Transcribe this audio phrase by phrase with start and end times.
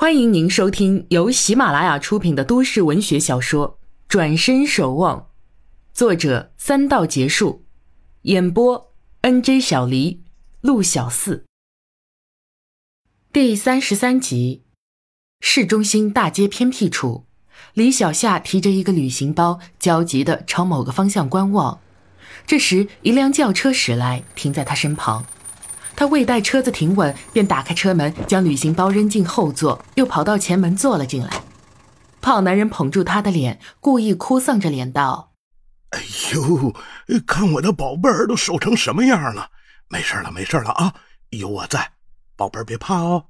[0.00, 3.70] 欢迎您收听由喜马拉雅出品的都市文学小说
[4.06, 5.18] 《转身守望》，
[5.92, 7.64] 作者三道结束，
[8.22, 10.22] 演播 N J 小黎、
[10.60, 11.44] 陆小四。
[13.32, 14.62] 第三十三集，
[15.40, 17.26] 市中心大街偏僻处，
[17.74, 21.80] 李小夏提着一个旅行包，焦急地朝某个方向观望。
[22.46, 25.26] 这时，一辆轿车驶来，停在他身旁。
[25.98, 31.42] 他未待车子停稳，便打开车门，将旅行包扔进后座，又跑到前门坐了进来。
[32.20, 35.32] 胖男人捧住他的脸，故意哭丧着脸道
[35.90, 36.00] ：“哎
[36.32, 36.72] 呦，
[37.26, 39.50] 看我的宝贝儿都瘦成什么样了！
[39.88, 40.94] 没事了，没事了啊，
[41.30, 41.94] 有我在，
[42.36, 43.24] 宝贝儿别怕哦。”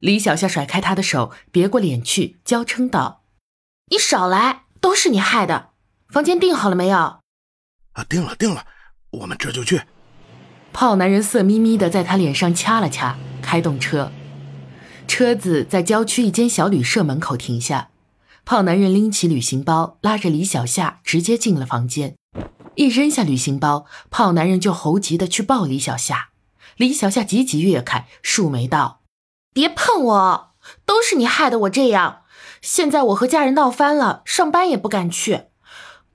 [0.00, 3.22] 李小夏甩开他的手，别过脸去，娇嗔道
[3.88, 5.70] ：“你少来，都是你害的！
[6.10, 7.20] 房间订好了没有
[7.96, 8.66] ？”“啊，订了，订了，
[9.12, 9.80] 我们这就去。”
[10.74, 14.10] 胖男人色眯眯的在他脸上掐了掐，开动车。
[15.06, 17.90] 车子在郊区一间小旅社门口停下。
[18.44, 22.16] 胖男人拎起旅行包，拉着李小夏直接进了房间。
[22.74, 26.30] 一扔下旅行包，胖男人就猴急的去抱李小夏。
[26.76, 29.00] 李小夏急急跃开，竖眉道
[29.54, 30.50] ：“别碰我，
[30.84, 32.22] 都是你害得我这样。
[32.60, 35.44] 现在我和家人闹翻了，上班也不敢去。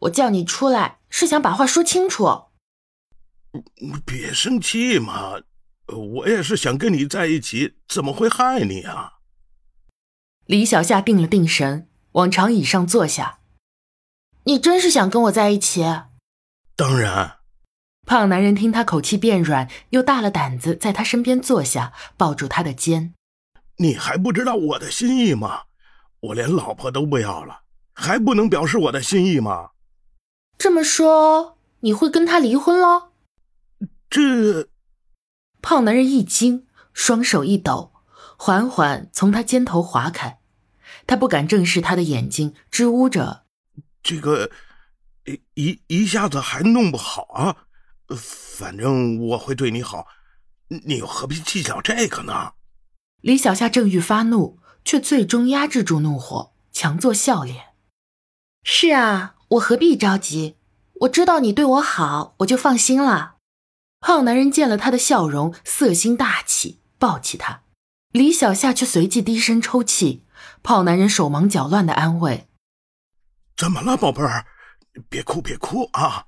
[0.00, 2.46] 我叫你出来，是想把话说清楚。”
[4.04, 5.40] 别生气嘛，
[5.86, 9.14] 我也是想跟你在一起，怎么会害你啊？
[10.46, 13.40] 李小夏定了定神，往长椅上坐下。
[14.44, 15.82] 你真是想跟我在一起？
[16.74, 17.38] 当然。
[18.06, 23.12] 胖男人听他口气变软，又大了胆子，在他身边坐下，抱住他的肩。
[23.76, 25.64] 你还不知道我的心意吗？
[26.20, 27.60] 我连老婆都不要了，
[27.92, 29.72] 还不能表示我的心意吗？
[30.56, 33.10] 这么说，你会跟他离婚喽？
[34.10, 34.68] 这，
[35.60, 37.92] 胖男人一惊，双手一抖，
[38.36, 40.40] 缓缓从他肩头划开。
[41.06, 43.44] 他不敢正视他的眼睛，支吾着
[44.02, 44.50] ：“这个，
[45.54, 47.56] 一一下子还弄不好啊。
[48.16, 50.06] 反正我会对你好，
[50.86, 52.52] 你又何必计较这个呢？”
[53.20, 57.74] 李小夏正欲发怒，却最终压制住怒火，强作笑脸
[58.64, 60.56] ：“是啊，我何必着急？
[61.00, 63.36] 我知道你对我好，我就放心了。”
[64.00, 67.62] 胖男人见了他的笑容，色心大起，抱起他。
[68.12, 70.24] 李小夏却随即低声抽泣。
[70.62, 72.48] 胖男人手忙脚乱的安慰
[73.56, 74.46] ：“怎么了，宝贝儿？
[75.08, 76.26] 别哭，别哭啊！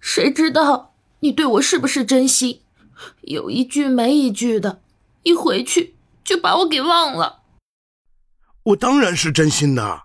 [0.00, 2.62] 谁知道你对我是不是真心？
[3.22, 4.82] 有一句没一句的，
[5.22, 7.42] 一回去就把我给忘了。
[8.62, 10.04] 我当然是真心的，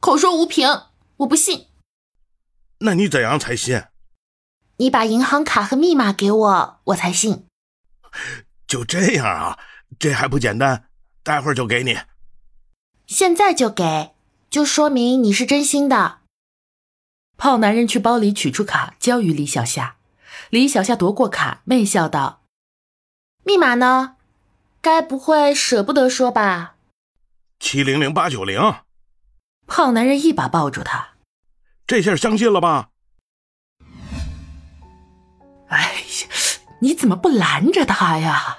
[0.00, 0.68] 口说无凭，
[1.18, 1.66] 我不信。
[2.78, 3.82] 那你怎样才信？”
[4.76, 7.46] 你把银行卡和密码给我，我才信。
[8.66, 9.58] 就这样啊？
[9.98, 10.88] 这还不简单？
[11.22, 11.98] 待会儿就给你。
[13.06, 14.14] 现在就给，
[14.50, 16.20] 就说明你是真心的。
[17.36, 19.96] 胖男人去包里取出卡，交于李小夏。
[20.50, 22.42] 李小夏夺过卡，媚笑道
[23.44, 24.16] ：“密码呢？
[24.80, 26.76] 该不会舍不得说吧？”
[27.58, 28.60] 七零零八九零。
[29.66, 31.14] 胖男人一把抱住他，
[31.86, 32.90] 这下相信了吧？
[35.74, 36.28] 哎呀，
[36.80, 38.58] 你怎么不拦着他呀？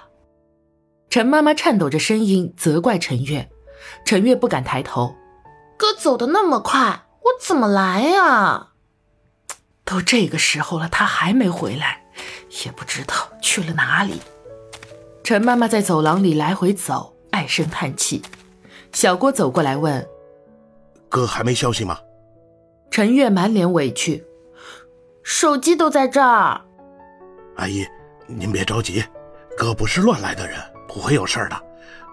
[1.09, 3.49] 陈妈妈颤抖着声音责怪陈月，
[4.03, 5.15] 陈月不敢抬头。
[5.77, 8.71] 哥走的那么快，我怎么来呀？
[9.85, 12.03] 都这个时候了，他还没回来，
[12.65, 14.19] 也不知道去了哪里。
[15.23, 18.21] 陈妈妈在走廊里来回走，唉声叹气。
[18.91, 20.05] 小郭走过来问
[21.07, 21.97] ：“哥还没消息吗？”
[22.91, 24.25] 陈月满脸委屈
[25.23, 26.61] ：“手机都在这儿。”
[27.57, 27.85] 阿姨，
[28.27, 29.03] 您别着急，
[29.57, 31.61] 哥不是乱来的人，不会有事的，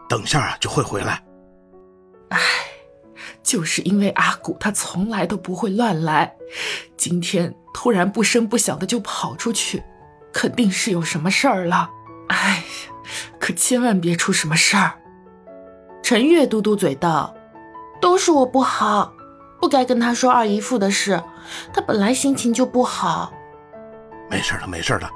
[0.09, 1.23] 等下啊就会回来。
[2.29, 2.39] 唉，
[3.43, 6.35] 就是因为阿古他从来都不会乱来，
[6.97, 9.83] 今天突然不声不响的就跑出去，
[10.33, 11.91] 肯定是有什么事儿了。
[12.29, 12.93] 哎呀，
[13.41, 14.93] 可千万别出什么事儿。
[16.03, 17.35] 陈月嘟嘟嘴道
[18.00, 19.12] ：“都是我不好，
[19.61, 21.23] 不该跟他说二姨夫的事，
[21.73, 23.33] 他本来心情就不好。”
[24.31, 25.09] 没事的，没事的。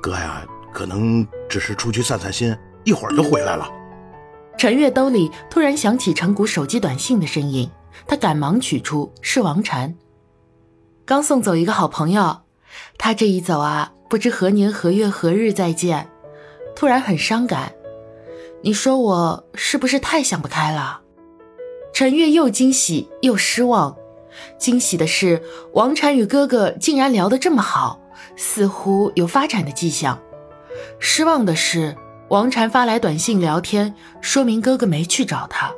[0.00, 3.68] 哥呀，可能只是出去散散心，一会儿就回来了。
[4.56, 7.70] 陈月兜里突然响起陈谷手机短信的声音，
[8.06, 9.94] 他赶忙取出，是王禅。
[11.04, 12.40] 刚送走一个好朋友，
[12.98, 16.08] 他这一走啊，不知何年何月何日再见，
[16.74, 17.72] 突然很伤感。
[18.62, 21.00] 你说我是不是太想不开了？
[21.92, 23.96] 陈月又惊喜又失望。
[24.58, 25.42] 惊喜的是，
[25.72, 27.99] 王禅与哥哥竟然聊得这么好。
[28.36, 30.18] 似乎有发展的迹象。
[30.98, 31.96] 失望的是，
[32.28, 35.70] 王禅发来短信聊天，说明哥哥没去找他，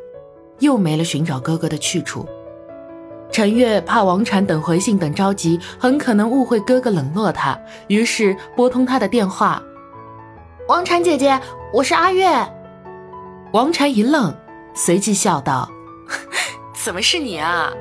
[0.60, 2.28] 又没了寻找哥哥的去处。
[3.30, 7.58] 陈月怕王禅等回信等着急，很可能误会哥哥冷落他，
[7.88, 9.62] 于是拨通他的电话
[10.68, 11.40] ：“王禅姐姐，
[11.72, 12.28] 我是阿月。”
[13.52, 14.34] 王禅一愣，
[14.74, 15.68] 随即笑道
[16.84, 17.72] ：“怎么是你啊？”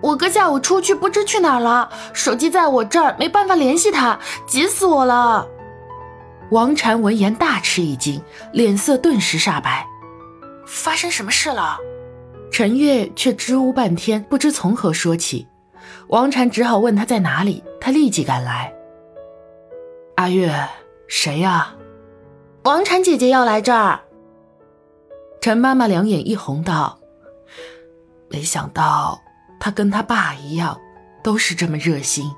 [0.00, 5.46] 我哥下午出去，不知去哪儿了，手机在我这儿，没办法联系他，急死我了。
[6.50, 9.86] 王禅闻言大吃一惊，脸色顿时煞白。
[10.66, 11.76] 发生什么事了？
[12.50, 15.46] 陈月却支吾半天，不知从何说起。
[16.08, 18.72] 王禅只好问他在哪里，他立即赶来。
[20.16, 20.52] 阿月，
[21.06, 21.74] 谁呀？
[22.64, 24.00] 王禅姐姐要来这儿。
[25.40, 26.98] 陈妈妈两眼一红，道
[28.28, 29.20] ：“没想到。”
[29.60, 30.80] 他跟他爸一样，
[31.22, 32.28] 都是这么热心。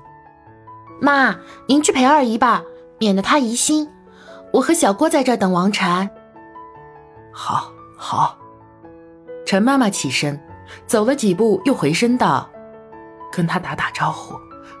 [1.01, 1.35] 妈，
[1.67, 2.61] 您去陪二姨吧，
[2.99, 3.89] 免得她疑心。
[4.51, 6.09] 我和小郭在这等王禅。
[7.31, 8.37] 好，好。
[9.45, 10.39] 陈妈妈起身，
[10.85, 12.49] 走了几步，又回身道
[13.33, 14.35] ：“跟他打打招呼，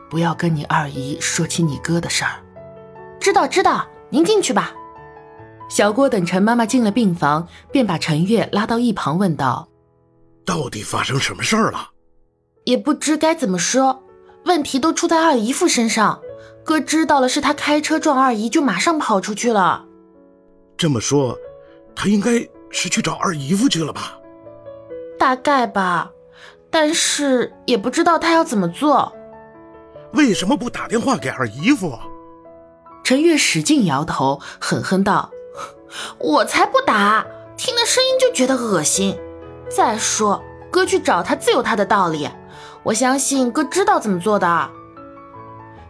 [0.09, 2.43] 不要跟你二姨说起你哥的事儿。”
[3.19, 3.87] 知道，知道。
[4.09, 4.71] 您进去吧。
[5.69, 9.67] 小郭等陈妈妈进了病房，便把陈月拉到一旁，问道
[10.45, 11.89] ：“到底发生什么事儿了？”
[12.63, 14.03] 也不知该怎么说，
[14.45, 16.19] 问题都出在二姨夫身上。
[16.63, 19.85] 哥知道了是他开车撞二姨，就马上跑出去了。
[20.77, 21.37] 这么说，
[21.93, 24.17] 他应该是去找二姨夫去了吧？
[25.19, 26.09] 大概吧，
[26.69, 29.11] 但是也不知道他要怎么做。
[30.13, 31.99] 为什么不打电话给二姨夫？
[33.03, 35.29] 陈月使劲摇头，狠狠道
[36.17, 37.25] ：“我才不打！
[37.57, 39.19] 听那声音就觉得恶心。
[39.69, 42.29] 再说，哥去找他自有他的道理。”
[42.83, 44.69] 我相信哥知道怎么做的。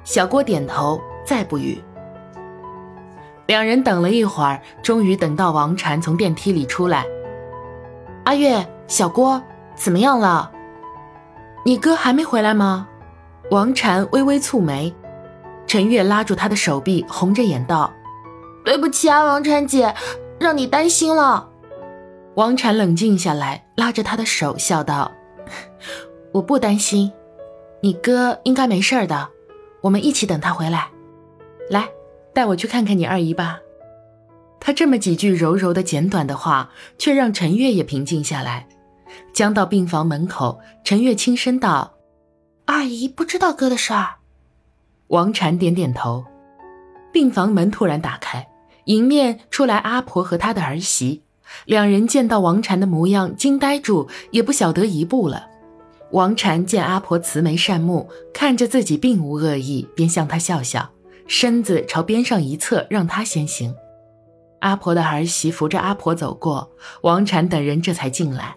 [0.04, 1.82] 小郭点头，再不语。
[3.48, 7.06] 两人等了一会儿，终于等到王禅从电梯里出来。
[8.26, 9.42] 阿月，小郭，
[9.76, 10.52] 怎么样了？
[11.66, 12.88] 你哥还没回来吗？
[13.52, 14.94] 王禅微微蹙眉。
[15.66, 17.92] 陈月拉住他的手臂，红着眼道
[18.64, 19.94] ：“对不起啊，王禅姐，
[20.40, 21.50] 让你担心了。”
[22.36, 25.12] 王禅冷静下来，拉着他的手，笑道。
[26.34, 27.12] 我不担心，
[27.82, 29.30] 你哥应该没事的。
[29.82, 30.90] 我们一起等他回来。
[31.70, 31.88] 来，
[32.34, 33.60] 带我去看看你二姨吧。
[34.60, 38.68] 他这么几句柔柔的、简短的话，却让陈月也平静下来。
[39.32, 41.94] 将到病房门口，陈月轻声道
[42.66, 44.16] ：“二姨不知道哥的事儿。”
[45.10, 46.26] 王禅点点头。
[47.12, 48.48] 病房门突然打开，
[48.86, 51.22] 迎面出来阿婆和她的儿媳。
[51.66, 55.48] 两人见到王禅的模样，惊呆住，也不晓得一步了。
[56.14, 60.92] 王禅见阿婆慈眉善目，看着自己并无恶意，便向她笑笑，
[61.26, 63.74] 身子朝边上一侧，让她先行。
[64.60, 66.72] 阿婆的儿媳扶着阿婆走过，
[67.02, 68.56] 王禅等人这才进来。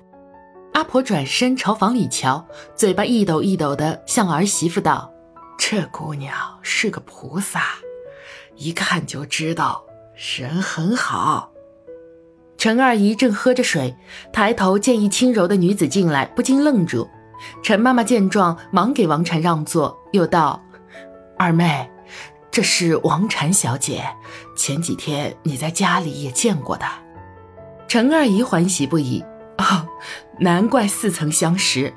[0.75, 5.11] 阿婆转身朝房里瞧，嘴巴一抖一抖的向儿媳妇道
[5.59, 7.62] ：“这姑娘是个菩萨，
[8.56, 9.82] 一看就知道
[10.37, 11.50] 人很好。”
[12.59, 13.97] 陈二姨正喝着水，
[14.31, 17.09] 抬头见一轻柔的女子进来，不禁愣住。
[17.62, 20.62] 陈妈妈见状，忙给王禅让座，又道
[21.38, 21.91] ：“二妹，
[22.50, 24.05] 这是王禅小姐，
[24.56, 26.85] 前几天你在家里也见过的。”
[27.88, 29.25] 陈二姨欢喜不已
[29.59, 29.87] ：“哦，
[30.40, 31.93] 难怪似曾相识，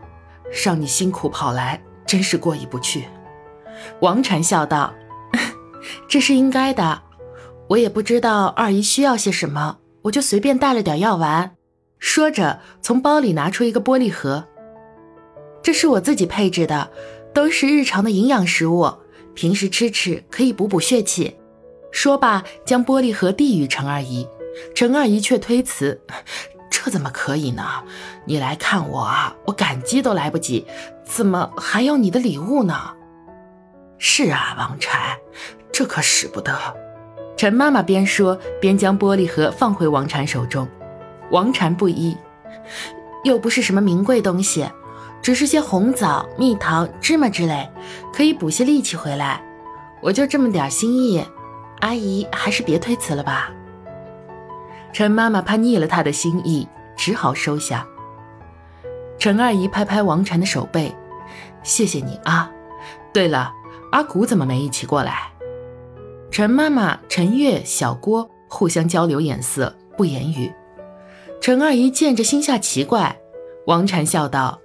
[0.66, 3.06] 让你辛苦跑来，真是过意不去。”
[4.02, 4.94] 王禅笑道
[6.08, 7.02] ：“这是应该的，
[7.70, 11.56] 我也不知道二姨需要些什么，我就随便带了点药丸。”
[11.98, 14.48] 说着，从包里拿出一个玻璃盒。
[15.70, 16.90] 这是我自己配置的，
[17.32, 18.92] 都是日常的营养食物，
[19.36, 21.38] 平时吃吃可以补补血气。
[21.92, 24.28] 说罢，将玻璃盒递与陈二姨，
[24.74, 26.02] 陈二姨却推辞
[26.72, 27.64] ：“这怎么可以呢？
[28.26, 30.66] 你来看我啊，我感激都来不及，
[31.06, 32.76] 怎么还要你的礼物呢？”
[34.00, 35.16] 是啊，王禅，
[35.72, 36.52] 这可使不得。
[37.38, 40.68] 陈妈妈边说边将玻璃盒放回王禅手中，
[41.30, 42.18] 王禅不依，
[43.24, 44.68] 又不是什么名贵东西。
[45.22, 47.70] 只是些红枣、蜜糖、芝麻之类，
[48.14, 49.42] 可以补些力气回来。
[50.02, 51.24] 我就这么点心意，
[51.82, 53.52] 阿姨还是别推辞了吧。
[54.94, 57.86] 陈妈妈怕腻了她的心意，只好收下。
[59.18, 60.96] 陈二姨拍拍王禅的手背，
[61.62, 62.50] 谢谢你啊。
[63.12, 63.52] 对了，
[63.92, 65.32] 阿古怎么没一起过来？
[66.32, 70.52] 陈妈妈、陈月、小郭互相交流眼色，不言语。
[71.42, 73.20] 陈二姨见着心下奇怪，
[73.66, 74.62] 王禅笑道。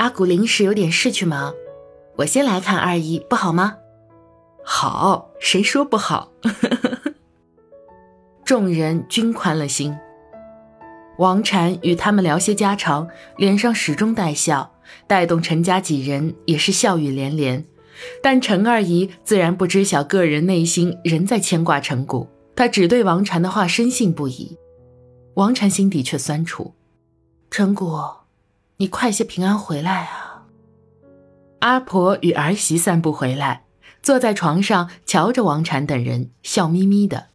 [0.00, 1.52] 阿古临时有点事去忙，
[2.16, 3.76] 我先来看二姨，不好吗？
[4.64, 6.32] 好，谁说不好？
[8.42, 9.94] 众人均宽了心。
[11.18, 14.72] 王禅与他们聊些家常，脸上始终带笑，
[15.06, 17.62] 带动陈家几人也是笑语连连。
[18.22, 22.26] 但陈二姨自然不知晓个人内心仍在牵挂陈谷，
[22.56, 24.56] 她只对王禅的话深信不疑。
[25.34, 26.72] 王禅心底却酸楚
[27.52, 27.98] ：“陈谷，
[28.80, 30.46] 你快些平安回来啊！”
[31.60, 33.66] 阿婆与儿媳散步回来，
[34.02, 37.29] 坐在床上瞧着王禅等人，笑眯眯的。